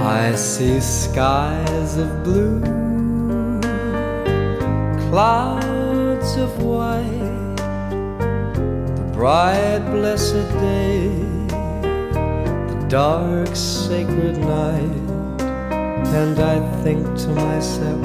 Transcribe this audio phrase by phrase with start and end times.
[0.00, 2.60] I see skies of blue,
[5.10, 7.56] clouds of white,
[8.94, 11.10] the bright blessed day,
[11.48, 15.10] the dark sacred night,
[16.14, 18.02] and I think to myself,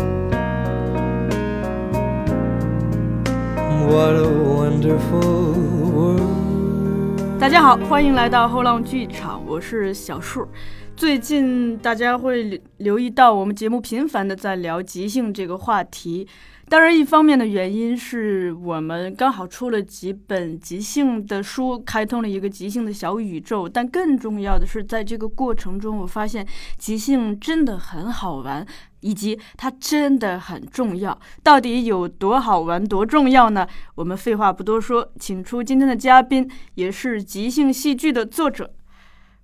[3.88, 5.54] what a wonderful
[5.92, 7.40] world.
[7.40, 10.48] 大家好，欢迎来到后浪剧场，我是小树。
[10.97, 16.27] 最近大家会留意到，我们节目频繁的在聊即兴这个话题。
[16.71, 23.69] 当然，一方面的原因是我们刚好出了几本即兴的书，开通了一个即兴的小宇宙。
[23.69, 26.45] 但更重要的是，在这个过程中，我发现
[26.79, 28.67] 即兴真的很好玩，
[29.01, 31.17] 以及它真的很重要。
[31.43, 33.69] 到底有多好玩、多重要呢？
[33.97, 38.73] 我们废话不多说，请出今天的嘉宾，也是即兴戏剧的作者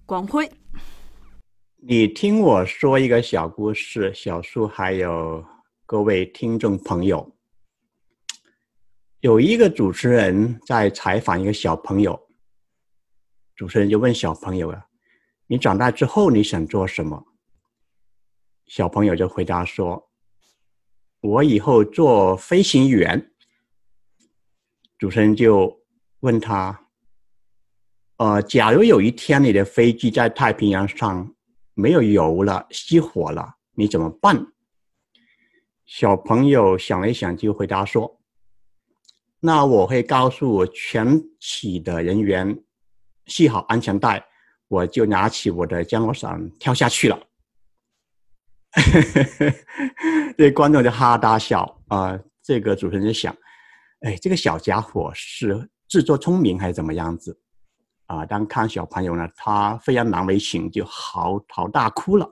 [0.06, 0.50] 广辉。
[1.84, 5.44] 你听我说一个小故事，小树还有
[5.84, 7.34] 各位听众朋友，
[9.18, 12.28] 有一个主持人在采访一个小朋友，
[13.56, 14.86] 主持人就问小朋友啊
[15.48, 17.20] ：“你长大之后你想做什么？”
[18.66, 20.08] 小朋友就回答说
[21.20, 23.32] ：“我以后做飞行员。”
[24.98, 25.82] 主持人就
[26.20, 26.86] 问他
[28.18, 31.28] ：“呃，假如有一天你的飞机在太平洋上？”
[31.74, 34.46] 没有油了，熄火了，你怎么办？
[35.84, 38.20] 小朋友想了一想，就回答说
[39.40, 42.62] ：“那我会告诉我全体的人员
[43.26, 44.24] 系好安全带，
[44.68, 47.18] 我就拿起我的降落伞跳下去了。
[50.38, 52.18] ”这观众就哈哈大笑啊！
[52.42, 53.36] 这个主持人就想
[54.00, 57.38] ：“哎，这个小家伙是自作聪明还是怎么样子？”
[58.12, 62.30] 啊，当看小朋友呢，他非常难为情，就嚎啕大哭了。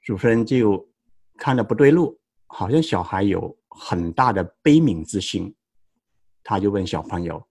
[0.00, 0.88] 主持人就
[1.36, 5.54] 看的不对路，好像小孩有很大的悲悯之心，
[6.42, 7.46] 他就问小朋友：“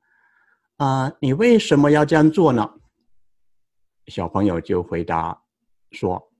[0.77, 2.67] 啊，你为什么要这样做呢？”
[4.07, 5.39] 小朋友就回答
[5.91, 6.31] 说：“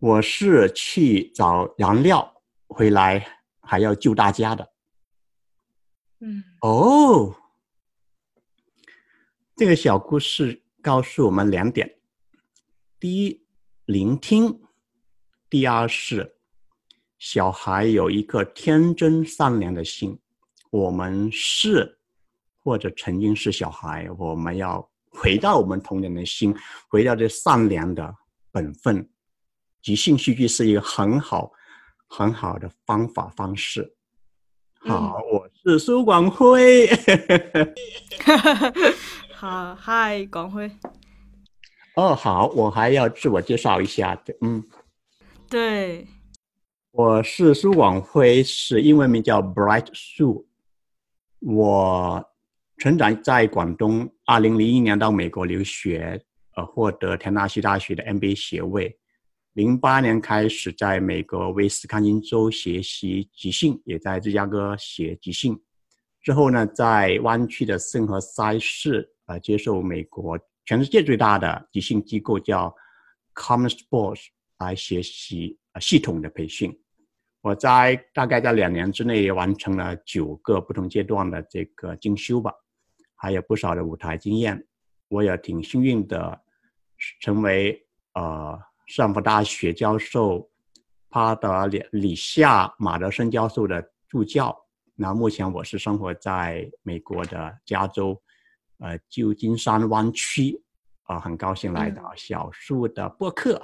[0.00, 2.32] 我是去找燃料
[2.66, 4.66] 回来，还要救大家的。”
[6.20, 7.34] 嗯，哦。
[9.60, 11.98] 这个小故事告诉我们两点：
[12.98, 13.44] 第一，
[13.84, 14.58] 聆听；
[15.50, 16.36] 第二是
[17.18, 20.18] 小孩有一颗天真善良的心。
[20.70, 21.98] 我们是
[22.56, 26.56] 或者曾经是小孩，我们要回到我们童年的心，
[26.88, 28.14] 回到这善良的
[28.50, 29.10] 本分。
[29.82, 31.52] 即兴戏剧是一个很好
[32.06, 33.94] 很好的方法方式。
[34.78, 36.86] 好，我是苏广辉。
[39.40, 40.70] 好，嗨，广辉。
[41.96, 44.62] 哦，好，我还要自我介绍一下，嗯，
[45.48, 46.06] 对，
[46.90, 50.44] 我是苏广辉，是英文名叫 Bright Sue。
[51.38, 52.22] 我
[52.76, 56.20] 成长在广东，二零零一年到美国留学，
[56.54, 58.94] 呃，获得田纳西大学的 MBA 学位。
[59.54, 65.58] 零八年开始在美国威斯康星州学习即兴，也在芝加哥学即兴。
[66.22, 69.08] 之后呢，在湾区的圣何塞市。
[69.26, 72.74] 呃，接受美国全世界最大的即兴机构叫
[73.32, 74.26] Common Sports
[74.58, 76.76] 来学习呃系统的培训。
[77.40, 82.52] 我在大概在两年之内完成了九个不同阶段的这个进修吧，
[83.14, 84.66] 还有不少的舞台经验。
[85.06, 86.40] 我也挺幸运的，
[87.20, 87.80] 成为
[88.14, 88.58] 呃
[88.88, 90.50] 斯坦福大学教授
[91.08, 94.60] 帕德里里夏马德森教授的助教。
[95.02, 98.20] 那目前我是生活在美国的加州。
[98.80, 100.60] 呃，旧金山湾区
[101.04, 103.62] 啊，很高兴来到小树的播客，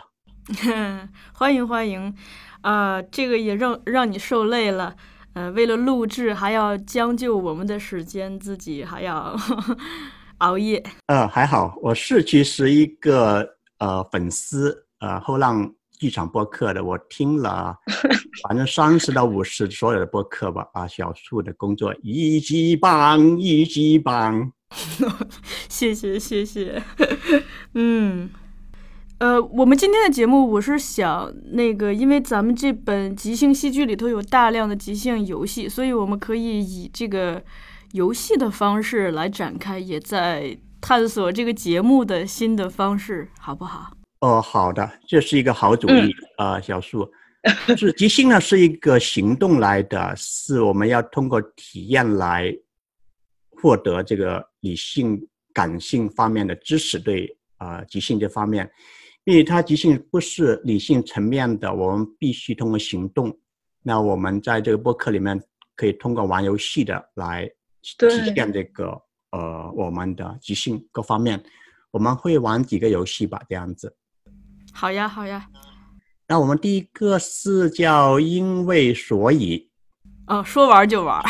[1.34, 2.14] 欢迎欢迎，
[2.62, 4.96] 啊，这个也让让你受累了，
[5.34, 9.36] 呃，为了录制还要将就我们的时间，自己还要
[10.38, 10.82] 熬夜。
[11.06, 13.46] 呃，还好，我是其实一个
[13.78, 17.76] 呃粉丝，呃，后浪剧场播客的，我听了
[18.46, 24.52] 反正三十到五十所有的播客吧，啊，小树的工作一级棒，一级棒。
[25.68, 26.82] 谢谢谢谢，
[27.74, 28.28] 嗯，
[29.18, 37.42] 呃，我们今天的节目，我是想那个，因为咱们这本即兴戏剧里头有大量的即兴游戏，所以我们可以以这个
[37.92, 43.92] 游戏的方式来展开，也在探索这个节目的新的方式，好不好？
[44.20, 47.10] 哦，好的，这是一个好主意啊，小树。
[47.76, 52.56] 是即兴呢，是一个行动来的，是我们要通过体验来。
[53.58, 55.18] 获得这个理性、
[55.54, 57.26] 感性方面的知识，对
[57.56, 58.70] 啊，即兴这方面，
[59.24, 63.34] 因为它即兴不是理性层面的，我们必须通过行动。
[63.82, 65.42] 那我们在这个播客里面
[65.74, 67.50] 可以通过玩游戏的来
[67.96, 68.88] 对体现这个
[69.30, 71.42] 呃我们的即兴各方面。
[71.90, 73.96] 我们会玩几个游戏吧，这样子。
[74.76, 75.48] 好呀，好呀。
[76.28, 79.70] 那我们第一个是叫因为所以，
[80.26, 81.22] 哦，说玩 就玩。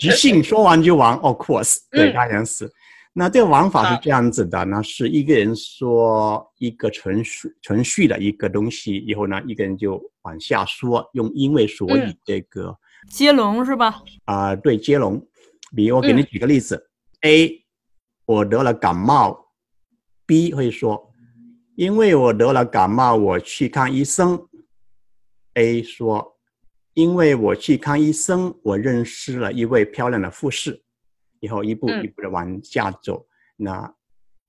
[0.00, 2.68] 即兴说完就完，of course，对，嗯当然是。
[3.14, 12.76] 那这个玩法是这样子的，那是一个人说一个程序程序的一个东西，以后呢，一个人就往下说，用因为所以嗯这个
[13.08, 14.02] 接龙是吧？
[14.24, 15.24] 啊、对接龙。
[15.76, 16.82] 比如我给你嗯举个例子、
[17.20, 17.50] a
[18.26, 19.38] 我得了感冒
[20.26, 21.11] ，B 会说，
[21.74, 24.48] 因为我得了感冒，我去看医生。
[25.54, 26.38] A 说，
[26.94, 30.82] 因为我去看医生，我认识了一位漂亮的护士。
[31.40, 33.26] 以后一步嗯一步的往下走，
[33.56, 33.92] 那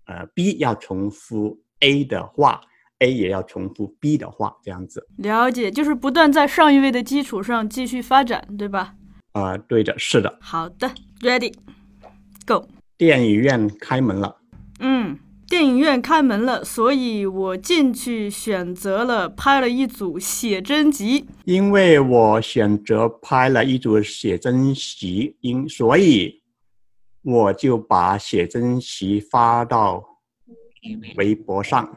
[0.05, 2.61] 呃 B 要重复 A 的话
[2.99, 5.07] ，A 也要重复 B 的话，这样子。
[5.17, 8.93] 了解，就是不断在上一位的基础上继续发展，对吧？
[9.31, 10.37] 啊、对的，是的。
[10.39, 10.87] 好的
[11.21, 12.67] ，Ready，Go。
[12.95, 14.37] 电影院开门了。
[14.79, 15.17] 嗯，
[15.53, 21.27] 电影院开门了，所以我进去选择了拍了一组写真集。
[21.45, 26.41] 因为我选择拍了一组写真集，因所以
[27.21, 30.03] 我就把写真集发到
[31.17, 31.87] 微博上。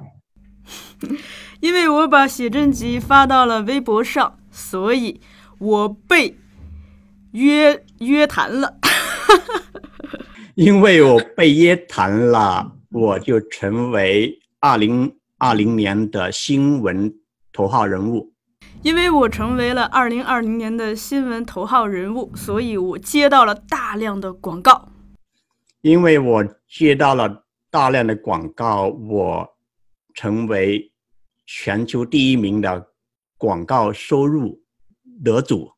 [1.61, 5.19] 因为我把写真集发到了微博上，所以
[5.59, 6.37] 我被
[7.33, 8.77] 约约谈了。
[10.57, 17.15] 因为我被约谈了，我就成为二零二零年的新闻
[17.53, 18.33] 头号人物。
[18.83, 24.89] 因为我成为了二零二零年的新闻头号人物，所以我接到了大量的广告。
[25.83, 29.49] 因为我接到了大量的广告，我
[30.15, 30.93] 成为
[31.47, 32.89] 全球第一名的
[33.37, 34.61] 广告收入
[35.25, 35.71] 得主。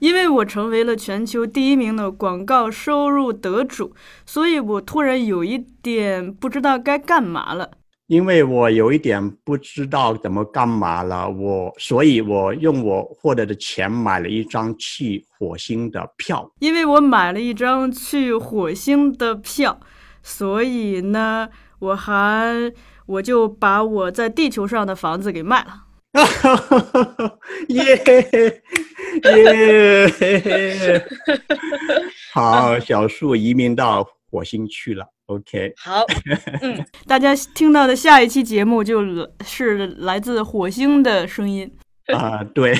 [0.00, 3.94] 因为我成为了全球第一名的广告收入得主，
[4.26, 7.70] 所以我突然有一点不知道该干嘛了。
[8.06, 16.52] 因为我有一点不知道怎么干嘛了，我所以，我用我获得的钱买了一张去火星的票。
[16.58, 19.80] 因为我买了一张去火星的票，
[20.22, 21.48] 所以呢，
[21.78, 22.70] 我还
[23.06, 25.83] 我就把我在地球上的房子给卖了。
[27.68, 28.02] 耶
[29.22, 31.06] 耶！
[32.32, 35.04] 好，小树移民到火星去了。
[35.26, 36.04] OK，好，
[36.60, 39.02] 嗯， 大家听到的下一期节目就
[39.44, 41.70] 是来自火星的声音。
[42.12, 42.74] 啊、对，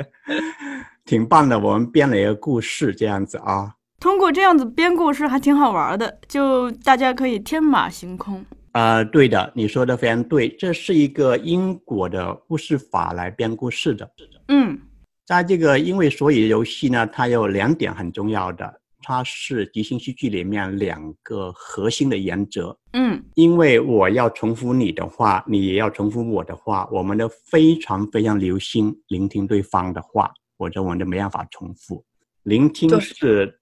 [1.04, 1.58] 挺棒的。
[1.58, 3.74] 我们编了一个故事，这样子啊。
[4.00, 8.44] 通过这样子编故事还挺好玩的，就大家可以天马行空。
[8.72, 14.10] 啊、对的，你说的非常对，这是一个因果的故事法来编故事的。
[14.48, 14.78] 嗯
[15.26, 22.76] 在这个因为所以游戏呢，它有两点很重要的，它是即兴戏剧里面两个核心的原则。
[22.94, 32.04] 嗯因为我要重复你的话，你也要重复我的话，我们都非常非常留心聆听对方的话，否则我们就没办法重复。
[32.42, 33.60] 聆听是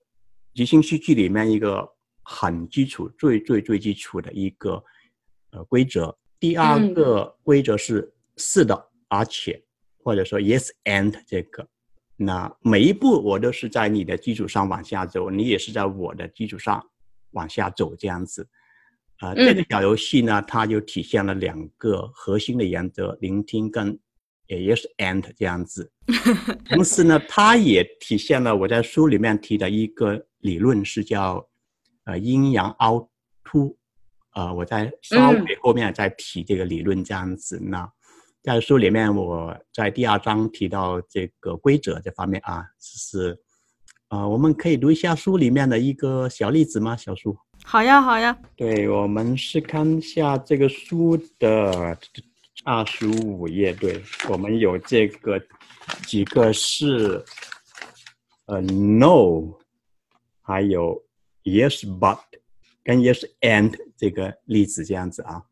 [0.54, 1.86] 即兴戏剧里面一个
[2.22, 4.82] 很基础、最最最基础的一个
[5.52, 6.16] 呃规则。
[6.38, 9.62] 第二嗯个规则是是的，而且
[10.02, 11.66] 或者说 yes and 这个。
[12.16, 16.82] 那每一步我都是在你的基础上往下走，你也是在我的基础上
[17.32, 18.46] 往下走，这样子。
[19.18, 23.98] 啊、这个小游戏呢，它就体现了两个核心的原则：聆听跟
[24.46, 25.90] 也 yes and 这样子。
[26.70, 31.46] 同时呢，它也体现了我在书里面提的一个理论，是叫
[32.04, 33.10] 呃阴阳凹
[33.44, 33.76] 凸。
[34.34, 37.58] 呃，我在稍微后面再提这个理论这样子。
[37.62, 37.90] 那
[38.42, 43.38] 在书里面，我在第二章提到这个规则这方面啊，是
[44.08, 46.96] 呃，我们可以读一下书里面的一个小例子吗？
[46.96, 47.36] 小书。
[47.62, 51.96] 好呀好呀，对，我们是看一下这个书的
[52.64, 53.72] 二十五页。
[53.74, 55.40] 对，我们有这个
[56.06, 57.22] 几个是
[58.46, 59.52] 呃 no，
[60.40, 61.04] 还有
[61.44, 62.18] yes but
[62.82, 65.42] 跟 yes and 这个例子这样子啊。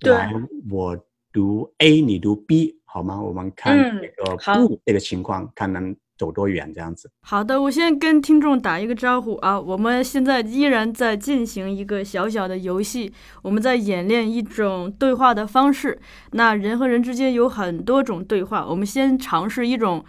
[0.00, 0.32] 对来，
[0.70, 0.98] 我
[1.32, 3.20] 读 A，你读 B 好吗？
[3.20, 7.10] 我们看嗯这个好不这个情况，看能走多远这样子。
[7.22, 9.60] 好的，我先跟听众打一个招呼啊。
[9.60, 16.00] 我们现在依然在进行一个小小的游戏，我们在演练一种对话的方式。
[16.32, 20.04] 那人和人之间有很多种对话，我们先尝试一种，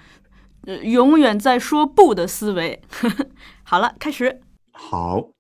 [0.65, 2.81] 呃，永远在说不的思维。
[3.63, 4.41] 好了，开始。
[4.71, 5.31] 好，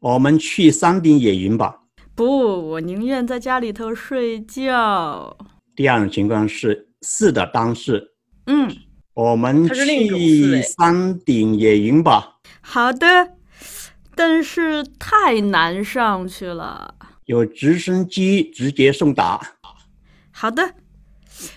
[0.00, 1.76] 我们去山顶野营吧。
[2.14, 2.24] 不，
[2.70, 5.36] 我宁愿在家里头睡觉。
[5.76, 8.12] 第二种情况是是的，但是
[8.46, 8.74] 嗯，
[9.12, 13.34] 我们去山顶野营吧，好的，
[14.14, 16.94] 但是太难上去了。
[17.26, 19.38] 有直升机直接送达。
[20.30, 20.74] 好的，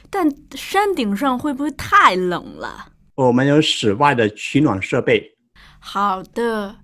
[0.09, 2.87] 但山顶上会不会太冷了？
[3.15, 5.37] 我们有室外的取暖设备，
[5.79, 6.75] 好的，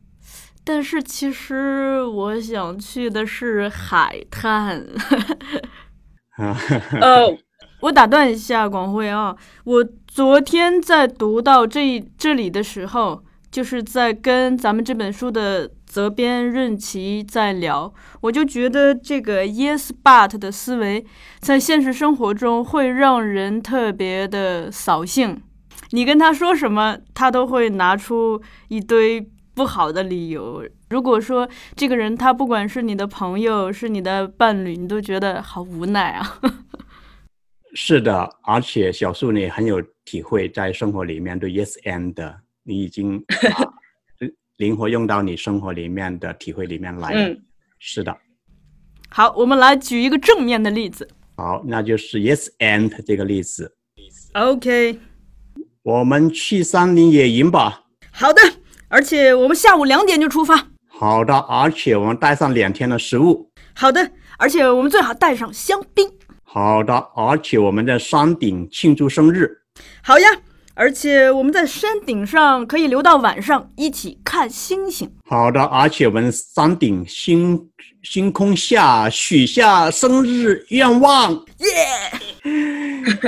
[0.63, 4.86] 但是其实我想去的是海滩。
[6.38, 6.56] 啊，
[7.01, 7.38] 哦，
[7.82, 21.06] 我打断一下，广辉啊，我昨天在读到这这里的时候，就是在跟咱们这本书的责编任琪在聊，我就觉得这个 yes but 的思维
[21.39, 25.42] 在现实生活中会让人特别的扫兴。
[25.92, 29.28] 你跟他说什么，他都会拿出一堆
[29.60, 30.66] 不好的理由。
[30.89, 36.39] 如果说这个人他不管是你的朋友，是你的伴侣，你都觉得好无奈啊。
[37.75, 43.22] 是的，而且小树你很有体会，在生活里面对 yes and 的，你已经
[44.56, 47.28] 灵活用到你生活里面的体会里面来了。
[47.28, 47.42] 嗯
[47.82, 48.18] 是的，
[49.10, 51.06] 好，我们来举一个正面的例子。
[51.36, 53.75] 好，那就是 yes and 这个例子
[54.32, 54.98] ，OK，
[55.84, 57.84] 我们去山林野营吧。
[58.12, 58.42] 好的，
[58.89, 60.65] 而且我们下午两点就出发。
[60.88, 63.50] 好的，而且我们带上两天的食物。
[63.75, 66.12] 好的，而且我们最好带上香槟。
[66.43, 69.50] 好的，而且我们在山顶庆祝生日。
[70.03, 70.27] 好呀，
[70.79, 75.12] 而且我们在山顶上可以留到晚上一起看星星。
[75.25, 77.69] 好的，而且我们山顶星
[78.01, 81.33] 星空下许下生日愿望。
[81.33, 82.48] 耶、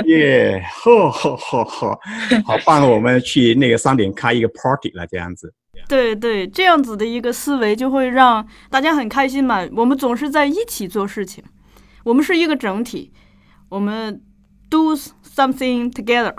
[0.06, 2.00] 耶，呵呵呵呵，
[2.46, 2.90] 好棒！
[2.90, 5.52] 我们去那个山顶开一个 party 了，这样子。
[5.90, 9.60] 对对，这样子的一个思维就会让大家很开心嘛。
[9.76, 11.44] 我们总是在一起做事情，
[12.02, 13.12] 我们是一个整体，
[13.68, 14.22] 我们
[14.70, 16.32] do something together。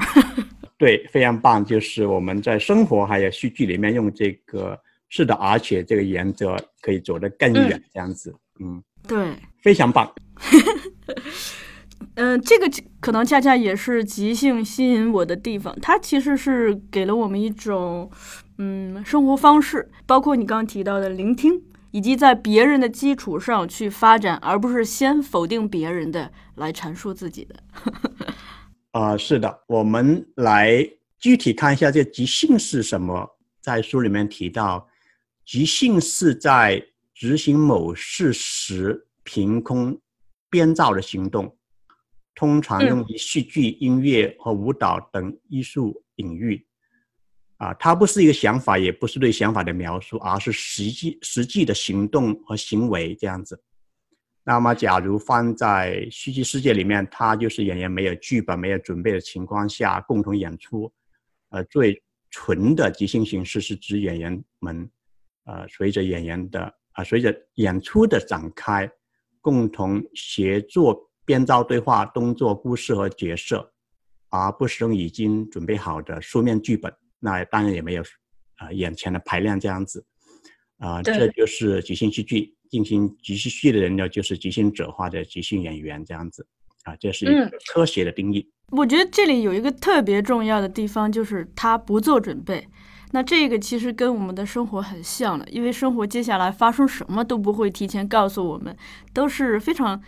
[0.83, 1.63] 对，非常棒！
[1.63, 8.35] 就是我们在生活还有戏剧里面用这个是的，而且这个原则可以走得更远，这样子。
[8.59, 10.13] 嗯，对，非常棒。
[12.15, 18.11] 嗯、这个可能恰恰也是即兴吸引我的地方，它其实是给了我们一种
[18.57, 21.61] 嗯生活方式，包括你刚刚提到的聆听，
[21.91, 27.55] 以及在别人的基础上去发展，而不是先否定别人的来阐述自己的。
[28.93, 33.27] 啊、是的，我们来具体看一下这即兴是什么。
[33.59, 34.87] 在书里面提到，
[35.43, 39.99] 即兴是在执行某事时凭空
[40.47, 41.57] 编造的行动，
[42.35, 46.63] 通常用于戏剧、音乐和舞蹈等艺术领域。
[47.57, 53.59] 啊，它不是一个想法，也不是对想法的描述，而是实际实际的行动和行为这样子。
[54.45, 60.91] 那么，假如放在戏剧世界里面，它就是演员没有剧本、没有准备的情况下共同演出。
[61.49, 64.89] 呃，最纯的即兴形式是指演员们，
[65.45, 68.91] 呃，随着演员的啊、随着演出的展开，
[69.39, 73.71] 共同协作编造对话、动作、故事和角色，
[74.29, 76.93] 而不使用已经准备好的书面剧本。
[77.17, 78.03] 那当然也没有
[78.57, 80.05] 啊、眼前的排练这样子。
[80.79, 82.53] 啊、对这就是即兴戏剧。
[82.73, 86.47] 进行即兴剧的人呢，就是即兴者或者即兴演员这样子。
[86.85, 88.49] 啊，这是一个嗯科学的定义。
[88.71, 92.67] 我觉得这里有一个特别重要的地方，就是他不做准备。
[93.11, 98.75] 那这个其实跟我们的生活很像了，因为生活接下来发生什么都不会提前告诉我们，
[99.13, 100.01] 都是非常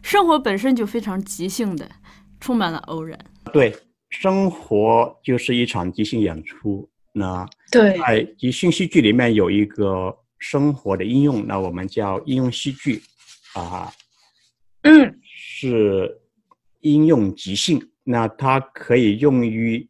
[0.00, 1.90] 生活本身就非常即兴的，
[2.40, 3.18] 充满了偶然。
[3.52, 3.74] 对，
[4.08, 6.88] 生活就是一场即兴演出。
[7.12, 13.00] 那对，在即兴戏剧里面有一个生活的应用，那我们叫应用戏剧，
[13.54, 13.92] 啊，
[14.82, 16.20] 嗯是
[16.80, 17.80] 应用即兴。
[18.02, 19.88] 那它可以用于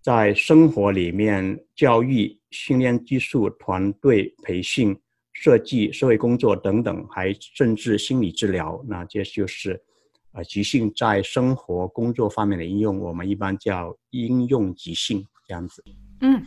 [0.00, 4.96] 在生活里面教育、训练技术、团队培训、
[5.32, 8.80] 设计、社会工作等等，还甚至心理治疗。
[8.86, 9.82] 那这就是
[10.30, 15.82] 呃即兴在生活工作方面的应用，我们一般叫应用即兴这样子。
[16.20, 16.40] 嗯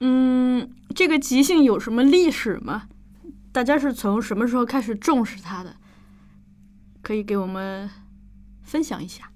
[0.00, 2.88] 嗯，这个即兴有什么历史吗？
[3.52, 5.74] 大家是从什么时候开始重视它的？
[7.02, 7.88] 可以给我们
[8.62, 9.30] 分享一下。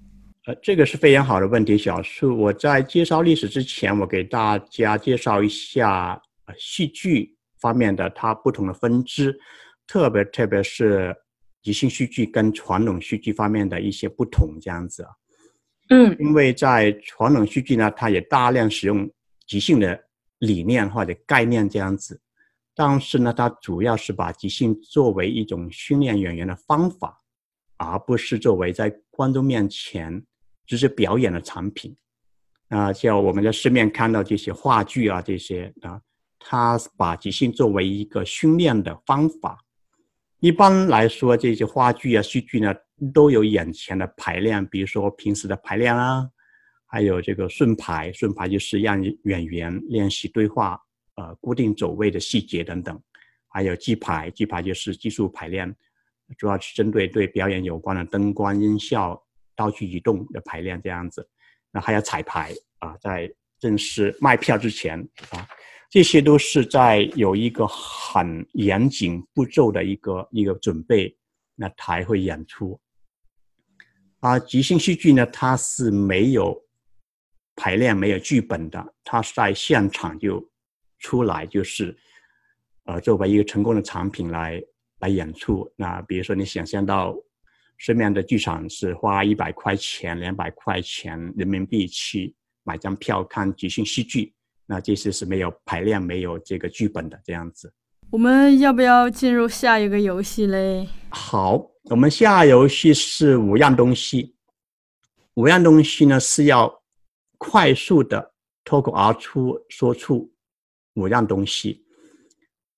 [0.45, 2.37] 呃，这个是非常好的问题，小树。
[2.37, 9.37] 我在介绍历史之前，我给大家介绍一下呃戏剧方面的它不同的分支，
[9.87, 11.15] 特别特别是
[11.61, 15.09] 即兴戏剧跟传统戏剧方面的一些不同，这样子啊。
[15.89, 19.09] 嗯因为在传统戏剧呢，它也大量使用
[19.47, 19.97] 即兴的
[20.43, 22.19] 理念或者概念这样子，
[22.75, 27.21] 但是呢，它主要是把即兴作为一种训练演员的方法，
[27.77, 30.21] 而不是作为在观众面前
[30.65, 31.95] 只是表演的产品。
[32.69, 36.01] 啊，像我们在市面看到这些话剧啊，这些啊，
[36.39, 39.57] 它把即兴作为一个训练的方法。
[40.39, 42.73] 一般来说，这些话剧啊、戏剧呢，
[43.13, 46.27] 都有眼前的排练，比如说平时的排练啊，
[46.93, 50.79] 还有这个顺排，顺排就是让演员练习对话。
[51.15, 53.01] 呃，固定走位的细节等等，
[53.47, 55.75] 还有记排，记排就是技术排练，
[56.37, 59.19] 主要是针对对表演有关的灯光、音效、
[59.55, 61.27] 道具移动的排练这样子。
[61.71, 64.99] 那还有彩排啊，在正式卖票之前
[65.31, 65.47] 啊，
[65.89, 71.15] 这些都是在有一个很严谨步骤的一个一个准备，
[71.55, 72.79] 那才会演出。
[74.19, 76.59] 啊，即兴戏剧呢，它是没有
[77.55, 80.43] 排练、没有剧本的，他是在现场就。
[80.99, 81.93] 出来就是，
[82.85, 84.63] 呃，作为一个成功的产品来
[85.01, 85.69] 来演出。
[85.75, 87.13] 那比如说，你想象到，
[87.75, 92.33] 市面的剧场是花一百块钱、两百块钱人民币去
[92.63, 94.33] 买张票看即兴戏剧，
[94.65, 97.73] 那这些是没有排练、没有这个剧本的这样子。
[98.09, 100.87] 我们要不要进入下一个游戏嘞？
[101.09, 104.37] 好，我们下游戏是五样东西。
[105.33, 106.82] 五样东西呢是要
[107.43, 108.33] 快速的
[108.63, 110.31] 脱口而出说出。
[110.95, 111.83] 五样东西，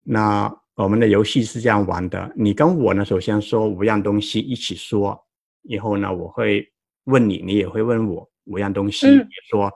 [0.01, 5.21] 那我们的游戏是这样玩的：你跟我呢，首先说五样东西一起说，
[5.63, 6.65] 以后呢，我会
[7.03, 9.05] 问你，你也会问我五样东西，
[9.49, 9.69] 说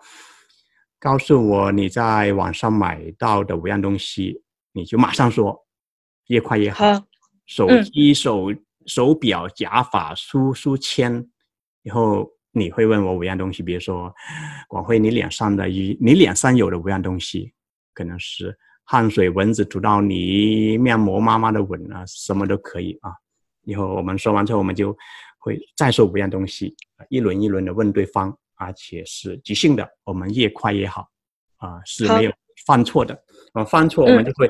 [0.99, 4.41] 告诉我你在网上买到的五样东西，
[4.71, 5.65] 你就马上说，
[6.27, 6.85] 越快越好。
[7.45, 8.53] 手机、手
[8.85, 11.29] 手表、假发、书书签，
[11.83, 14.13] 然后你会问我五样东西，比如说
[14.67, 17.53] 广辉，你脸上的一你脸上有的五样东西。
[17.91, 23.11] 可能是汗水、蚊子吐到你面膜，妈妈的吻啊，什么都可以啊。
[23.65, 24.95] 以后我们说完之后，我们就
[25.37, 26.73] 会再说五样东西，
[27.09, 31.09] 一轮一轮的问对方，而且是即兴的，我们越快越好
[31.57, 32.31] 啊，是没有
[32.65, 33.13] 犯错的。
[33.51, 34.49] 啊，犯错我们就会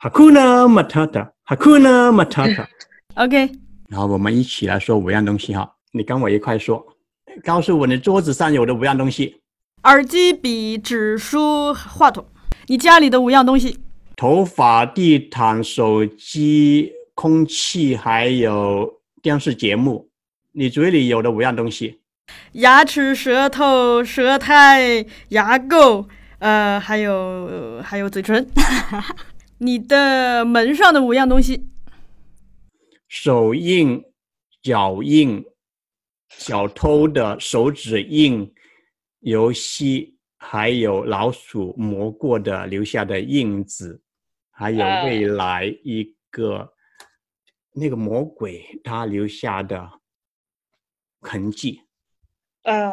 [0.00, 2.66] Hakuna Matata，Hakuna Matata。
[3.16, 3.50] OK，
[3.88, 6.84] 然后我们一起来说五样东西哈，你跟我一块说，
[7.44, 9.40] 告诉我你桌子上有的五样东西：
[9.84, 12.24] 耳机、笔、纸、书、话筒。
[12.66, 13.78] 你家里的五样东西：
[14.16, 20.08] 头发、地毯、手机、空气，还有电视节目。
[20.52, 22.00] 你嘴里有的五样东西：
[22.52, 26.06] 牙齿、舌头、舌苔、牙垢，
[26.38, 28.46] 呃，还有还有嘴唇。
[29.58, 31.66] 你的门上的五样东西：
[33.08, 34.02] 手印、
[34.62, 35.44] 脚印、
[36.38, 38.52] 小偷的手指印、
[39.20, 40.18] 游戏。
[40.44, 44.02] 还有老鼠磨过的留下的印子，
[44.50, 46.68] 还有未来一个
[47.72, 49.88] 那个魔鬼他留下的
[51.20, 51.80] 痕迹。
[52.64, 52.90] 啊，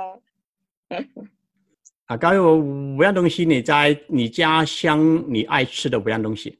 [2.05, 6.59] 啊，刚有五样东西，你在你家乡你爱吃的五样东西。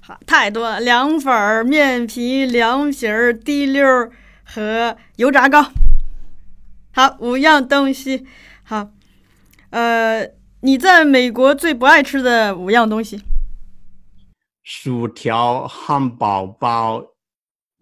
[0.00, 4.12] 好，太多了，凉粉、面皮、凉皮儿、滴溜儿
[4.44, 5.72] 和油炸糕。
[6.98, 8.26] 好，五样东西。
[8.64, 8.90] 好。
[9.70, 10.28] 呃，
[10.62, 13.20] 你在美国最不爱吃的五样东西：
[14.64, 17.14] 薯条、汉堡包、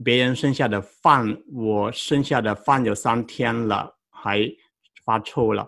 [0.05, 4.41] 别人剩下的饭，我剩下的饭有三天了，还
[5.03, 5.67] 发臭了。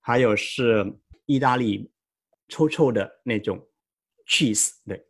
[0.00, 0.94] 还有是
[1.26, 1.90] 意大利
[2.48, 3.60] 臭臭的那种
[4.26, 5.04] cheese，对。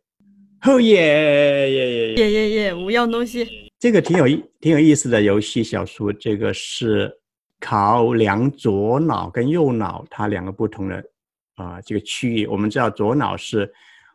[0.63, 2.73] 哦耶耶耶耶耶耶！
[2.73, 7.21] 五样东西，这个挺有意挺有意思的游戏小说，这个是。
[7.59, 11.03] 考量左脑跟右脑它两个不同的
[11.55, 13.71] 啊这个区域，我们知道左脑是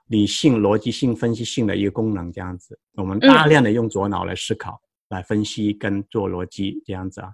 [0.07, 7.33] 理性、逻辑性、分析性的一个功能，这样子，我们大量的用左脑来思考、来分析跟做逻辑这样子啊。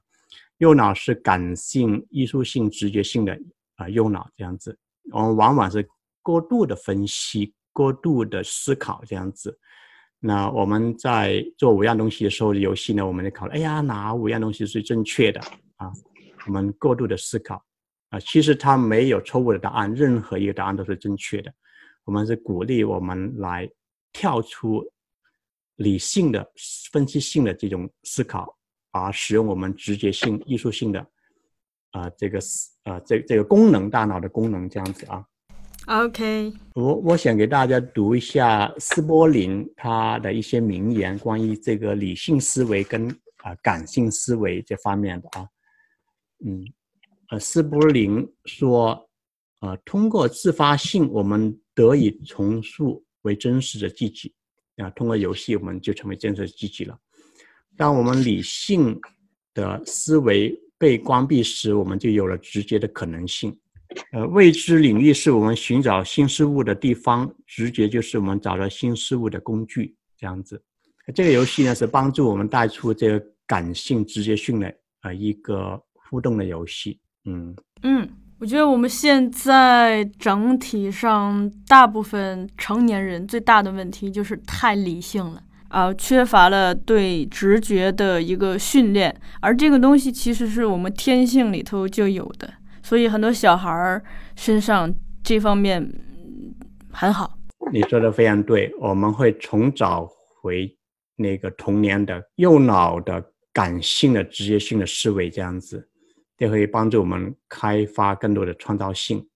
[0.58, 3.38] 右脑是感性、艺术性、直觉性的
[3.76, 4.76] 啊右脑这样子，
[5.12, 5.86] 我们往往是
[6.22, 9.56] 过度的分析、过度的思考这样子。
[10.18, 15.40] 那我们在做五样东西的时候，游戏呢，我们就考虑，哎呀，哪五样东西是正确的？
[15.78, 15.90] 啊，
[16.46, 17.60] 我们过度的思考，
[18.10, 21.52] 啊，其实它没有错误的答案，任何一个答案都是正确的。
[22.04, 23.68] 我们是鼓励我们来
[24.12, 24.84] 跳出
[25.76, 26.46] 理性的、
[26.90, 28.56] 分析性的这种思考，
[28.92, 31.06] 而使用我们直觉性、艺术性的
[31.92, 32.38] 啊这个
[32.84, 35.24] 啊这这个功能，大脑的功能这样子啊。
[35.86, 43.08] OK，我我想给大家读一下斯波林他的一些名言，关于这个理性思维跟
[43.44, 45.48] 啊感性思维这方面的啊。
[46.44, 46.64] 嗯，
[47.30, 49.08] 呃，斯波林说，
[49.60, 54.32] 呃，通过自发性，我们得以重塑为真实的自己，
[54.76, 56.98] 啊，通过游戏我们就成为真实的自己了。
[57.76, 59.00] 当我们理性
[59.54, 63.56] 的思维被关闭时，我们就有了直接的可能性。
[64.12, 69.96] 呃，未知领域是我们寻找新事物的地方，直觉就是我们找到新事物的工具。
[70.16, 70.60] 这样子，
[71.14, 76.98] 这个游戏呢是帮助我们带出这个感性直觉训练呃一个互动的游戏。
[77.24, 92.50] 嗯嗯，我觉得我们现在整体上大部分成年人最大的问题就是太理性了啊，缺乏了对直觉的一个训练，而这个东西其实是我们天性里头就有的，
[92.82, 94.02] 所以很多小孩儿
[94.34, 94.92] 身上
[95.22, 95.86] 这方面
[96.90, 97.36] 很好。
[97.70, 100.08] 你说的非常对，我们会从找
[100.40, 100.74] 回
[101.16, 105.86] 那个童年的右脑的感性的直觉性的思维，这样子，
[106.38, 109.28] 这会帮助我们开发更多的创造性。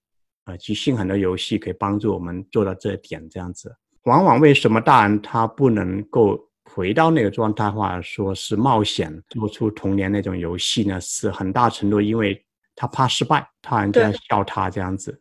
[0.45, 3.77] 啊，即兴很多游戏可以帮助我们做到这点，这样子。
[4.05, 10.99] 往往为什么大人他不能够回到那个状态，话说是冒险做出童年那种游戏呢？
[11.01, 12.43] 是很大程度因为
[12.75, 15.21] 他怕失败，怕人家笑他这样子。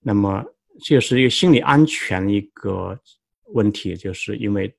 [0.00, 0.42] 那么。
[0.84, 2.96] 就是一个心理安全一个
[3.46, 4.72] 问题，就是因为，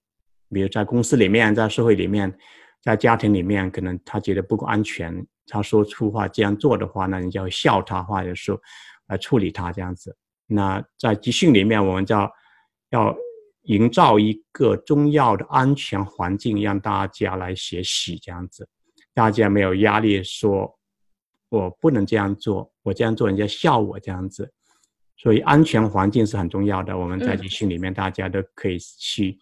[0.49, 2.33] 比如在公司里面，在社会里面，
[2.81, 5.13] 在家庭里面，可能他觉得不够安全，
[5.49, 8.57] 他说粗话这样做的话，那你就要笑他，或者说
[9.07, 10.15] 来处理他这样子。
[10.45, 12.31] 那在集训里面，我们叫
[12.91, 13.15] 要
[13.63, 18.67] 营造一个重要的安全环境，让大家来学习这样子，
[19.13, 20.79] 大家没有压力，说
[21.49, 24.51] 我不能这样做，我这样做人家笑我这样子。
[25.17, 26.97] 所以安全环境是很重要的。
[26.97, 29.37] 我们在集训里面，大家都可以去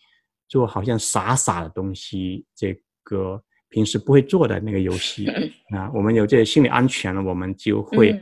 [0.47, 5.27] 做好像傻傻的东西，这个平时不会做的那个游戏
[5.75, 5.91] 啊。
[5.93, 8.19] 我们有这个心理安全了，我们就会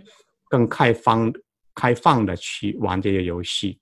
[0.50, 1.32] 更开放、
[1.74, 3.80] 开放的去玩这个游戏。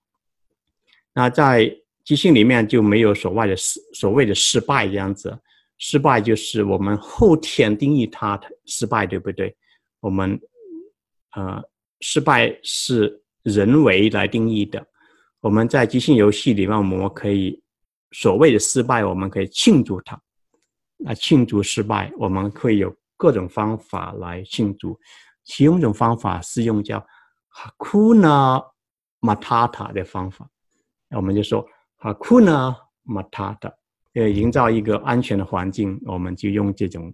[1.13, 1.73] 那在
[2.04, 5.38] 即兴里面就没有所谓的失所谓的失败这样子，
[5.78, 9.56] 失败就是我们后天定义它的失败，对不对？
[9.99, 10.39] 我们
[11.36, 11.62] 呃，
[12.02, 13.19] 失败是。
[13.43, 14.82] 人为来定义的，
[15.41, 17.62] 我们在即兴游戏里面，我们可以
[18.13, 20.17] 所谓的失败，我们可以庆祝它。
[21.03, 24.97] 那庆祝失败，我们会有各种方法来庆祝。
[25.43, 27.05] 其中一种方法是用叫
[27.51, 28.63] “hakuna
[29.19, 30.49] matata” 的方法，
[31.09, 31.65] 那我们就说
[31.99, 33.73] “hakuna matata”，
[34.13, 37.13] 呃，营造一个安全的环境，我们就用这种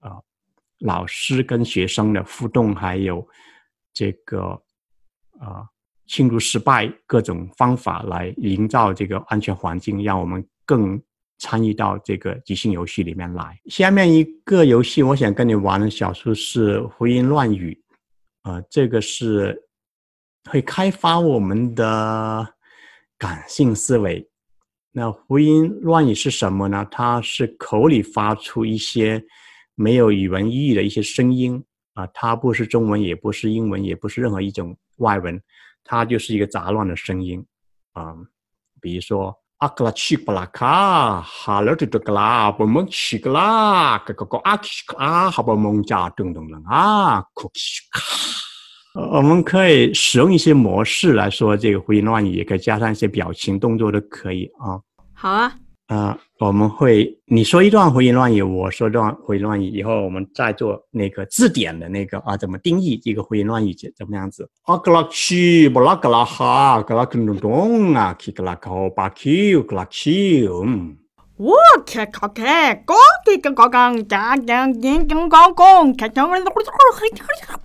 [0.00, 0.20] 啊，
[0.80, 3.26] 老师跟学生的互动，还有
[3.92, 4.62] 这个。
[5.40, 5.66] 啊，
[6.06, 11.02] 庆祝失败，各种方法来营造这个安全环境，让我们更
[11.40, 13.58] 参与到这个即兴游戏里面来。
[13.66, 17.76] 下面一个游戏，我想跟你玩的小数是胡言乱语，
[18.42, 19.60] 啊，这个是
[20.48, 22.46] 会开发我们的
[23.18, 24.24] 感性思维。
[24.92, 26.86] 那胡言乱语是什么呢？
[26.92, 29.20] 它是口里发出一些
[29.74, 34.76] 没有语文意义的一些声音啊，它不是中文，也不是英文，也不是任何一种。
[35.00, 35.42] 外文，
[35.82, 37.42] 它就是一个杂乱的声音，
[37.92, 38.14] 啊，
[38.82, 48.00] 比如说阿克拉奇布拉卡，哈勒杜格拉布蒙奇格拉，个个个阿奇克拉哈布蒙加等等等啊，库奇卡。
[49.12, 54.80] 我们可以使用一些模式来说这个胡言乱语，也可以加上一些表情动作都可以啊。
[55.12, 55.52] 好啊。
[55.90, 63.74] 啊，我们会你说一段胡言乱语，我说一段胡言乱语，以后我们再做那个字典的那个啊，怎么定义一个胡言乱语？
[63.74, 64.48] 怎怎么样子？
[64.62, 70.96] 啊，格拉奇布拉格拉哈，格拉克隆咚啊，奇格拉考巴奇格拉奇嗯。
[71.36, 72.94] 我开开开，高
[73.26, 76.54] 给个高刚，讲讲讲讲讲讲，开讲我我我我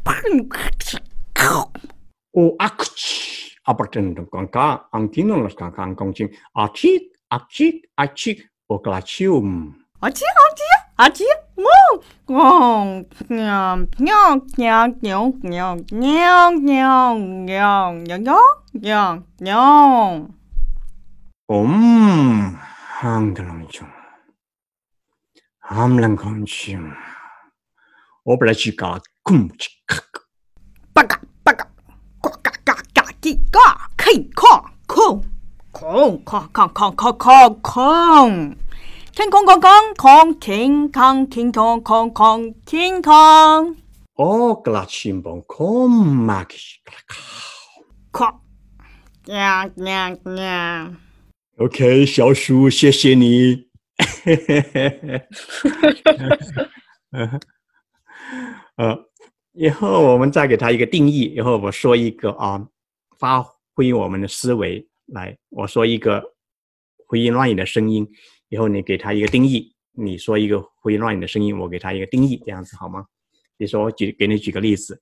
[0.03, 1.69] 砰！
[2.31, 7.11] 哦阿克奇，阿不真的刚刚，俺听懂了刚刚讲清啊奇。
[7.35, 9.75] acik acik o glacium.
[10.01, 11.95] Acik acik acik ngong
[12.31, 12.89] ngong
[13.29, 17.17] nyam nyam nyam nyam nyam nyam nyam
[17.47, 18.51] nyam nyam
[18.83, 19.13] nyam
[19.45, 20.11] nyam.
[21.47, 22.57] 옴
[22.99, 23.87] 항들렁중
[25.59, 26.91] 함랑검심
[28.23, 30.09] 오블라지가 굼치칵
[30.95, 31.69] 빠가 빠가
[32.19, 33.59] 꼬까까까끼까
[33.95, 34.41] 케이코
[34.87, 35.34] 콩
[35.77, 38.55] 空空空空空空空，
[39.11, 43.13] 天空空空空，天空天空空空天空。
[44.13, 46.97] 哦，格拉琴棒空嘛个是格拉
[48.09, 48.41] 靠，
[49.25, 50.93] 呀呀呀
[51.57, 53.67] ！OK，小鼠，谢谢你。
[58.77, 58.97] 呃，
[59.51, 61.33] 以后我们再给他一个定义。
[61.35, 62.65] 以后我说一个啊，
[63.19, 64.87] 发挥我们的思维。
[65.07, 66.33] 来，我说一个
[67.07, 68.07] 胡言乱语的声音，
[68.49, 69.73] 以后你给它一个定义。
[69.97, 73.05] 你说一个胡言乱语的声音，我给它一个定义，这样子好吗？
[73.55, 75.01] 比如说，我举给你举个例子，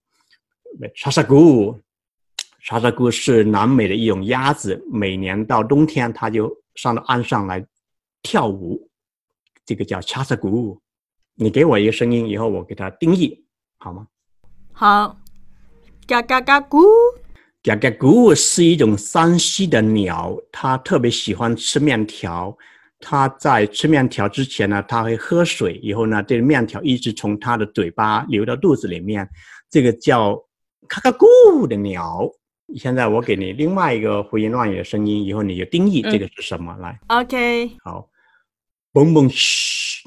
[0.93, 1.79] 查沙姑，
[2.61, 7.65] 查沙姑是南美的一种鸭子，每年到冬天它就上到岸上来
[8.21, 8.87] 跳舞，
[9.65, 10.79] 这个叫查沙姑。
[11.33, 13.43] 你给我一个声音，以后我给它定义，
[13.79, 14.07] 好吗？
[14.71, 15.17] 好，
[16.05, 16.83] 嘎嘎嘎咕，
[17.63, 22.55] 嘎嘎咕是一种山西的鸟，它特别喜欢吃面条。
[22.99, 29.27] 它在吃面条之前呢，它会喝水，以后呢，这个面条一直从它的嘴巴流到肚子里面，
[29.69, 30.35] 这个叫
[30.89, 32.29] 嘎嘎咕的鸟。
[32.75, 36.99] 现在我给你另外一个胡言乱语的声音，以后你就定义这个是什么来。
[37.07, 38.09] OK，好，
[38.91, 40.05] 嘣嘣嘘，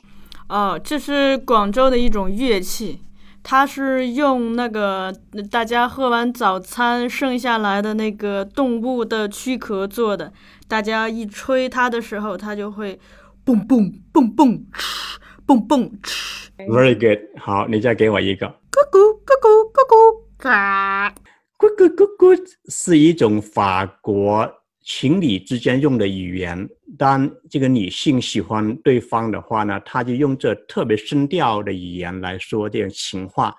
[0.51, 3.01] 哦，这是广州的一种乐器，
[3.49, 5.15] 它是用那个
[5.53, 10.33] 大家喝完早餐剩下来的那个动物的躯壳做的。
[10.67, 12.99] 大家一吹它的时候，它就会
[13.45, 18.49] 蹦蹦蹦蹦哧，蹦蹦哧，Very good，好，你再给我一个。
[18.49, 21.15] 咕咕咕咕咕咕嘎。
[21.57, 22.37] 咕咕咕咕
[22.69, 24.51] 是一种法国
[24.87, 26.69] 情侣之间用的语言。
[26.97, 33.53] 当这个女性喜欢对方的话呢，她就用这特别声调的语言来说这种情话。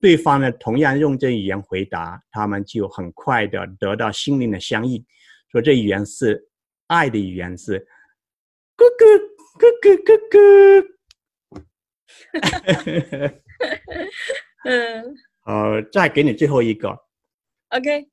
[0.00, 5.02] 对方呢，同样用这语言回答，他们就很快的得到心灵的相应。
[5.50, 6.46] 说这语言是
[6.88, 7.80] 爱的语言，是
[8.76, 9.02] 咕咕
[9.58, 10.86] 咕咕咕咕。
[14.64, 15.14] 嗯
[15.46, 16.90] 呃，再给你最后一个。
[17.70, 18.06] ，OK，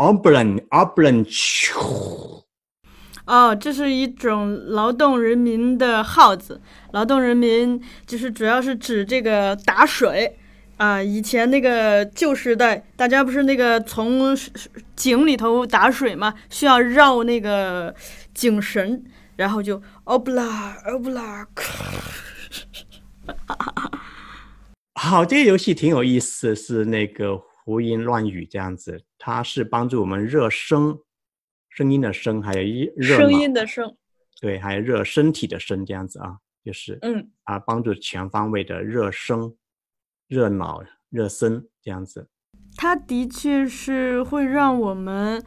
[0.00, 2.42] o b l a n o b l a n 咻。
[3.26, 6.60] 哦，这是一种劳动人民的号子。
[6.92, 10.38] 劳动人民就是主要是指这个打水
[10.78, 14.34] 啊、以前那个旧时代，大家不是那个从
[14.96, 17.94] 井里头打水嘛，需要绕那个
[18.32, 19.04] 井绳，
[19.36, 21.46] 然后就欧布拉欧布拉，
[24.94, 30.98] 好，这个游戏挺有意思，是那个胡言乱语这样子，它是帮助我们热声，
[31.68, 33.96] 声音的声，还有一热声音的声，
[34.40, 39.54] 对，还有热身体的身这样子啊，就是嗯啊，帮助全方位的热身、
[40.26, 42.28] 热脑、热身这样子。
[42.76, 45.44] 它的确是会让我们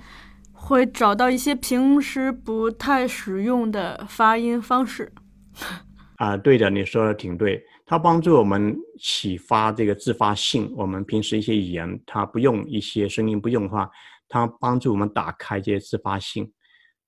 [0.51, 5.11] 会找到一些平时不太使用的发音方式。
[6.17, 7.65] 啊，对的，你说的挺对。
[7.85, 10.73] 它帮助我们启发这个自发性。
[10.75, 13.89] 我们平时一些语言，它不用一些声音不用的话，
[14.27, 16.51] 它帮助我们打开这些自发性。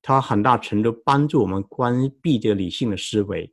[0.02, 3.52] 它很大程度帮助我们关闭这个理性的思维。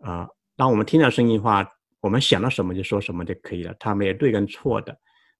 [0.00, 1.66] 啊、当我们听到声音的话，
[2.00, 4.96] 我们想到什么就说什么就可以了，它没有对跟错的。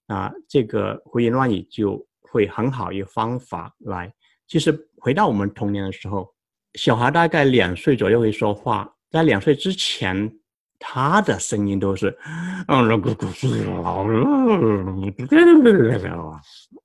[0.06, 4.12] 啊、这个胡言乱语就会很好一个方法来。
[4.46, 6.32] 其实回到我们童年的时候，
[6.74, 10.39] 小孩大概两岁左右会说话，在两岁之前，
[10.82, 12.08] 他的声音都是，
[12.66, 13.30] 嗯，咕咕咕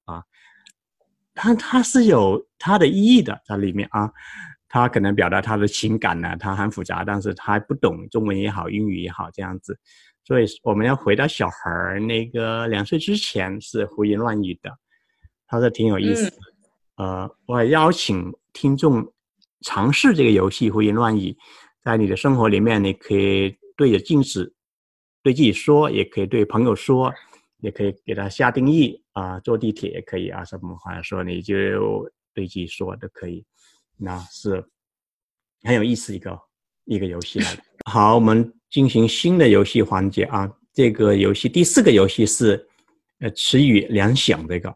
[0.03, 0.21] 啊，
[1.33, 4.11] 他他是有他的意义的在里面啊，
[4.67, 9.79] 他可能表达他的情感呢，他很复杂，但是他不懂中文也好，英语也好这样子，
[10.25, 14.69] 所以我们要回到小孩儿那个两岁之前是胡言乱语的，
[15.47, 16.31] 他是挺有意思。
[16.97, 19.05] 呃，我邀请听众
[19.61, 21.35] 尝试这个游戏胡言乱语，
[21.81, 24.53] 在你的生活里面，你可以对着镜子
[25.21, 27.13] 对自己说，也可以对朋友说，
[27.61, 31.55] 也可以给他下定义啊、坐地铁也可以啊，什么话说你就
[32.33, 33.45] 对自己说都可以，
[33.97, 34.63] 那是
[35.63, 36.39] 很有意思一个
[36.85, 37.63] 一个游戏来的。
[37.85, 42.67] 好，我们进行新的游戏环节啊，这个游戏第四个游戏是
[43.19, 44.75] 呃词语联想这个，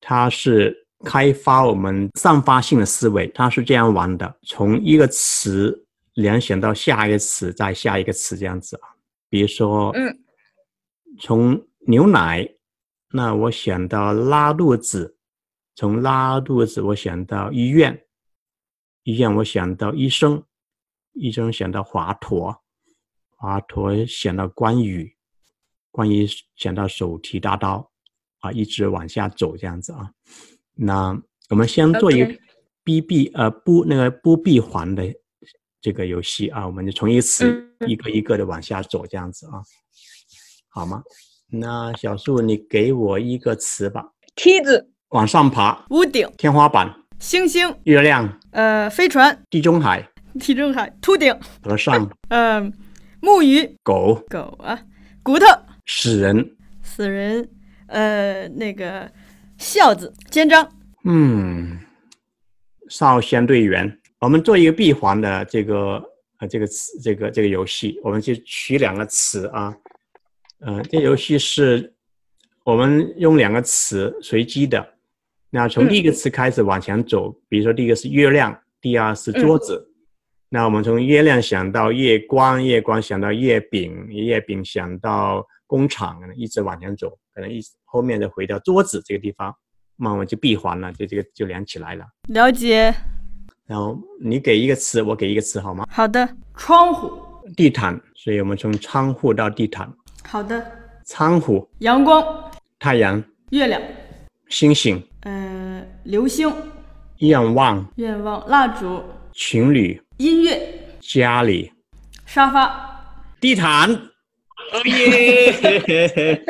[0.00, 5.85] 它是开发我们散发性的思维，它是这样玩的，从一个词
[6.16, 8.88] 联想到下一个词，再下一个词这样子啊。
[9.28, 10.18] 比如说，嗯，
[11.20, 12.48] 从牛奶，
[13.10, 15.14] 那我想到拉肚子；
[15.74, 17.94] 从拉肚子，我想到医院；
[19.02, 20.40] 医院我想到医生；
[21.12, 22.56] 医生想到华佗；
[23.36, 25.06] 华佗想到关羽；
[25.90, 27.90] 关羽想到手提大刀，
[28.38, 30.10] 啊，一直往下走这样子啊。
[30.74, 32.40] 那我们先做一个 OK
[32.82, 35.04] 逼闭呃不那个不闭环的
[35.86, 37.88] 这个游戏啊，我们就从一个词嗯。
[37.88, 39.62] 一个一个的往下走这样子啊，
[40.68, 41.00] 好吗？
[41.48, 52.60] 那小树，你给我一个词吧，梯子，往上爬，屋顶、天花板，星星、月亮，呃，飞船、地中海，地中海、秃顶、和尚，呃，
[53.20, 54.76] 木鱼、狗，狗啊，
[55.22, 55.46] 骨头、
[55.86, 57.48] 死人，死人，
[57.86, 59.08] 呃，那个
[59.56, 60.68] 孝子、肩章、
[61.04, 61.78] 嗯，
[62.88, 64.00] 少先队员。
[64.20, 66.02] 我们做一个闭环的这个
[66.38, 69.76] 呃这个词这个这个游戏，我们就取两个词啊，
[70.60, 71.92] 呃，这游戏是
[72.64, 74.94] 我们用两个词随机的，
[75.50, 79.86] 那从第一个词开始往前走，比如说第一个是月亮，第二是桌子，
[80.48, 89.54] 那我们从月亮想到月光，月光想到月饼，月饼想到工厂，一直往前走，可能一后面再回到桌子这个地方，
[89.96, 92.06] 慢慢就闭环了，就这个就连起来了。
[92.28, 92.94] 了解。
[93.66, 95.86] 然后你给一个词，我给一个词，好吗？
[95.90, 97.10] 好的，窗户、
[97.56, 99.92] 地毯，所以我们从窗户到地毯。
[100.24, 100.64] 好的，
[101.04, 103.82] 窗户、阳光、太阳、月亮、
[104.48, 106.52] 星星、呃，流星、
[107.18, 109.02] 愿望、愿望、蜡烛、
[109.32, 110.60] 情侣、音乐、
[111.00, 111.72] 家里、
[112.24, 113.04] 沙发、
[113.40, 113.92] 地毯。
[114.72, 116.42] 哦耶！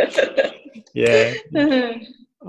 [0.94, 1.34] 耶，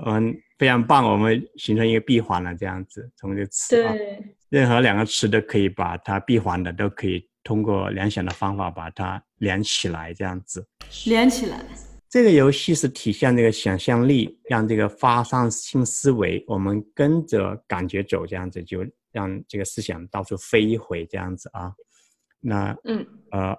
[0.06, 3.92] 嗯，非常棒，我们形成一个闭环了，这样子，从这个词啊。
[3.92, 10.66] 对，任何两个词都可以把它闭环的，都可以通过联想的方法把它连起来，这样子。
[11.06, 11.64] 连起来。
[12.08, 18.82] 这个游戏是体现这个想象力，让这个发散性思维，我们跟着感觉走，这样子就
[19.12, 21.70] 让这个思想到处飞一回，这样子啊。
[22.40, 23.54] 那嗯呃，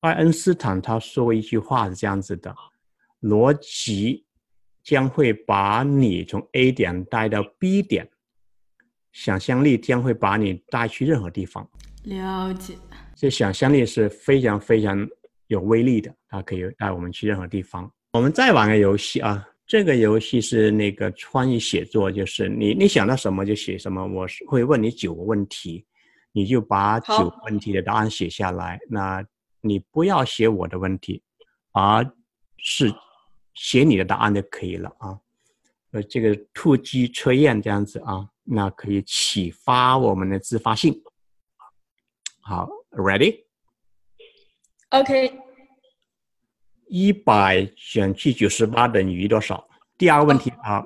[0.00, 2.54] 爱因斯坦他说过一句话是这样子的：
[3.20, 4.24] 逻辑
[4.82, 8.08] 将会把你从 A 点带到 B 点。
[9.12, 11.68] 想象力将会把你带去任何地方。
[12.04, 12.74] 了解。
[13.14, 15.06] 这想象力是非常非常
[15.48, 17.90] 有威力的，它可以带我们去任何地方。
[18.12, 24.06] 我们再玩个游戏啊，这个游戏是那个创意写作，就是你你想到什么就写什么。
[24.06, 25.84] 我是会问你九个问题，
[26.32, 28.78] 你就把九个问题的答案写下来。
[28.88, 29.22] 那
[29.60, 31.22] 你不要写我的问题，
[31.72, 32.04] 而
[32.56, 32.90] 是
[33.54, 35.18] 写你的答案就可以了啊。
[35.92, 38.26] 呃，这个突击测验这样子啊。
[38.52, 41.00] 那可以启发我们的自发性。
[42.40, 43.40] 好，Ready？OK。
[46.88, 49.68] 一百减去九十八等于多少？
[49.96, 50.84] 第二个问题啊，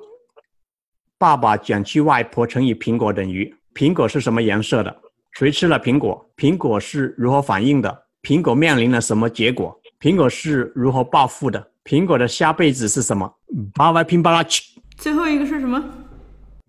[1.16, 4.94] 爸爸减去外婆乘以苹果等于苹果是什么颜色的？
[5.32, 6.30] 谁吃了苹果？
[6.36, 8.06] 苹果是如何反应的？
[8.22, 9.80] 苹果面临了什么结果？
[9.98, 11.72] 苹果是如何报复的？
[11.84, 13.34] 苹果的下辈子是什么？
[13.74, 14.78] 巴拉拼巴拉七。
[14.98, 15.82] 最后一个是什么？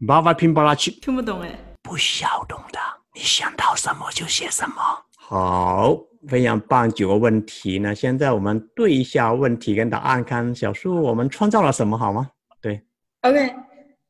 [0.05, 2.79] 巴巴拼巴拉去，听不懂哎，不需要懂的，
[3.13, 4.75] 你想到什么就写什么。
[5.17, 5.95] 好，
[6.27, 7.79] 非常棒，九个问题。
[7.79, 12.29] 呢现在我们对一下问题跟答案，看小树我们创造了什么，好吗？
[12.61, 12.81] 对
[13.21, 13.55] ，OK。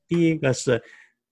[0.08, 0.82] 第一个是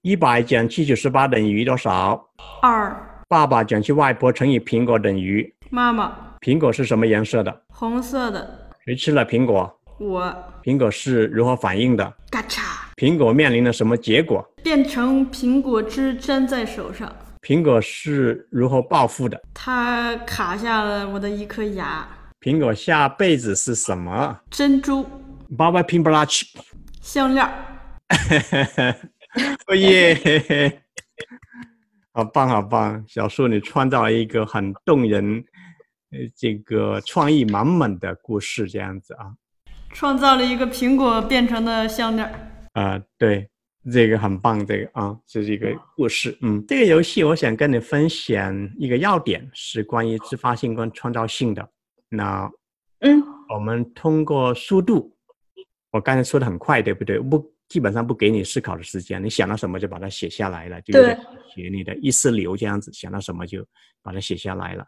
[0.03, 2.23] 一百减去九十八等于多少？
[2.61, 2.95] 二。
[3.27, 6.15] 爸爸减去外婆乘以苹果等于妈妈。
[6.41, 7.63] 苹果是什么颜色的？
[7.69, 8.69] 红色的。
[8.85, 9.79] 谁吃了苹果？
[9.99, 10.31] 我。
[10.61, 12.13] 苹果是如何反应的？
[12.29, 12.82] 嘎嚓。
[13.03, 14.41] 苹果面临了什么结果？
[14.63, 17.13] 变成苹果汁粘在手上。
[17.41, 19.37] 苹果是如何暴富的？
[19.53, 22.07] 它卡下了我的一颗牙。
[22.39, 24.39] 苹果下辈子是什么？
[24.49, 25.05] 珍珠。
[25.57, 26.45] 爸爸拼不拉去。
[27.01, 27.45] 项链。
[29.67, 30.81] 哦耶！
[32.15, 35.43] 好棒好棒，小树你创造了一个很动人，
[36.11, 39.33] 呃，这个创意满满的故事，这样子啊。
[39.91, 42.52] 创造了一个苹果变成的项链。
[42.73, 43.49] 啊，对，
[43.91, 46.37] 这个很棒，这个啊，这是一个故事。
[46.41, 51.67] 嗯，这个游戏我想跟你分享一个要点，是关于自发性跟创造性的。
[52.09, 52.49] 那，
[52.99, 55.15] 嗯，我们通过速度，
[55.91, 57.19] 我刚才说的很快，对不对？
[57.19, 60.93] 不，基本上不给你思考的时间，你想到什么就把它写下来了，就
[61.53, 63.65] 写你的意识流这样子，想到什么就
[64.01, 64.85] 把它写下来了。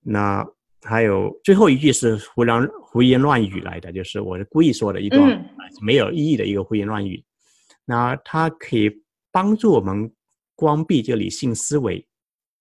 [0.00, 0.46] 那
[0.82, 5.44] 还有最后一句是胡乱胡言乱语来的，就是我是故意说的一段
[5.82, 7.22] 没有意义的一个胡言乱语。
[7.84, 8.90] 那它可以
[9.32, 10.12] 帮助我们
[10.54, 12.06] 关闭这理性思维，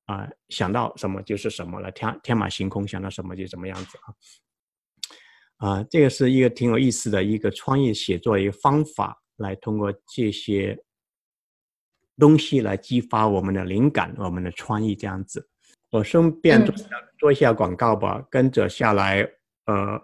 [0.06, 4.14] 啊，想到什么就是什么了，天天马行空，想到什么就什么样子啊。
[5.58, 10.78] 啊，这个是一个挺有意思的一个创意写作一个方法，来通过这些
[12.18, 15.50] 东西来激发我们的灵感，我们的创意这样子。
[15.90, 16.76] 我顺便做
[17.18, 18.26] 做一下广告吧。
[18.30, 19.22] 跟着下来，
[19.66, 20.02] 呃，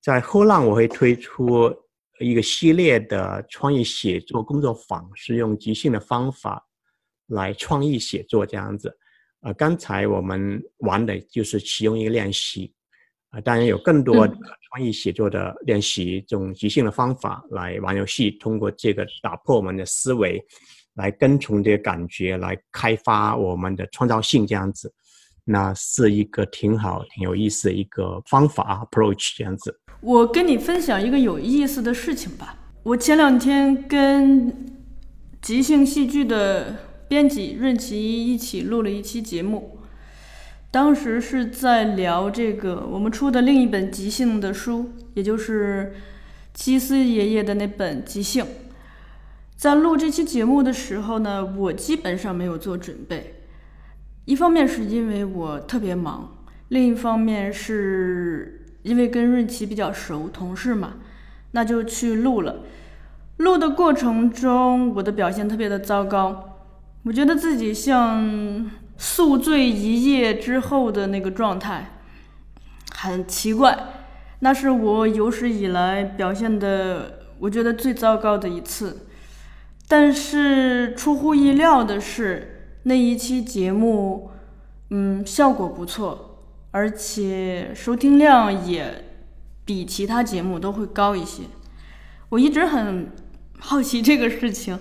[0.00, 1.74] 在后浪我会推出
[2.18, 6.66] 一个系列的创意写作工作坊，是用即兴的方法
[7.26, 8.96] 来创意写作这样子。
[9.42, 12.72] 呃，刚才我们玩的就是其中一个练习，
[13.30, 14.34] 啊，当然有更多的
[14.68, 20.40] 创意写作的练习，这种即兴的方法来玩游戏，通过这个打破我们的思维，
[20.94, 24.94] 来跟从这个感觉来开发我们的创造性这样子。
[25.44, 29.78] 那是一个挺好、挺有意思的一个方法 approach 这样子。
[30.00, 32.56] 我跟你分享一个有意思的事情吧。
[32.82, 34.52] 我前两天跟
[35.40, 36.76] 即兴戏剧的
[37.08, 39.78] 编辑润琪一起录了一期节目。
[40.70, 45.94] 当时是在聊这个我们出的另一本即兴的书，也就是
[46.54, 48.46] 基斯爷爷的那本即兴。
[49.54, 53.41] 在录这期节目的时候呢，我基本上没有做准备。
[54.24, 56.36] 一方面是因为我特别忙，
[56.68, 60.94] 另一方面是因为跟润琪比较熟，同事嘛，
[61.52, 62.60] 那就去录了。
[63.38, 66.58] 录的过程中，我的表现特别的糟糕，
[67.02, 71.98] 我觉得自己像宿醉一夜之后的那个状态，
[72.94, 73.76] 很奇怪。
[74.38, 79.06] 那是我有史以来表现的，我觉得最糟糕的一次。
[79.88, 82.51] 但是出乎意料的是，
[82.84, 84.30] 那一期节目，
[84.90, 86.38] 嗯，效果不错，
[86.70, 89.04] 而且收听量也
[89.64, 91.42] 比其他节目都会高一些。
[92.28, 93.10] 我一直很。
[93.64, 94.76] 好奇这个事情，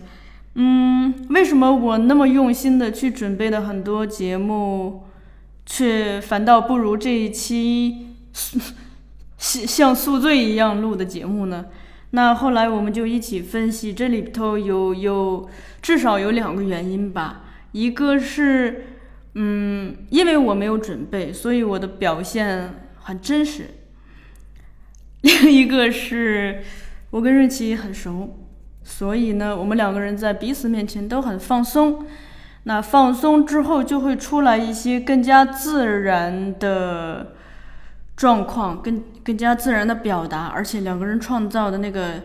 [0.55, 5.03] 嗯，为什么我那么用心的去准备的很多节目，
[5.67, 8.07] 却反倒不如这一期
[9.37, 11.67] 像像宿醉一样录的节目呢？
[12.09, 15.47] 那后来我们就一起分析，这里头有有
[15.79, 17.43] 至少有两个原因吧。
[17.71, 18.85] 一个是，
[19.35, 23.65] 嗯，因为我没有准备，所以我的表现很真实。
[25.21, 26.63] 另 一个是
[27.11, 28.37] 我跟瑞奇很熟。
[28.83, 32.05] 所以呢，我们两个人在彼此面前都很放松。
[32.63, 37.35] 那放松之后，就会出来一些更加自然的
[38.17, 42.23] 状况，更更加自然的表达，而且两个人创造的那个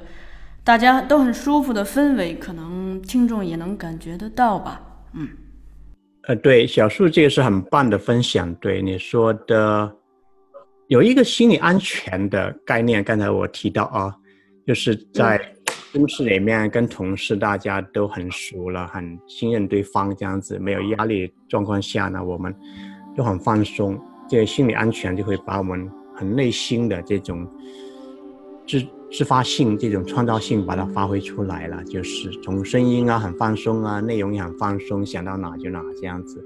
[0.65, 4.96] 大家都很舒服的氛围，可能听众也能感觉得到吧。
[5.17, 5.29] 嗯，
[6.25, 8.55] 呃，对，小树这个是很棒的分享。
[8.57, 9.97] 对你说的，
[10.89, 14.15] 有一个心理安全的概念，刚才我提到啊，
[14.67, 15.53] 就是在。
[15.93, 22.55] 公司里面跟同事大家都很熟了，很信任对方，这样子没有压力状况下呢，我们
[23.17, 23.99] 都很放松，
[24.29, 27.51] 这个心理安全就会把我们很内心的这种
[28.67, 28.87] 自
[29.17, 31.83] 自发性、这种创造性把它发挥出来了。
[31.85, 36.45] 就是从声音啊很放松啊，内容也很放松，想到哪就哪这样子。